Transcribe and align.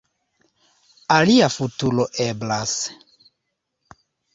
Alia 1.17 1.51
futuro 1.57 2.09
eblas. 2.29 2.77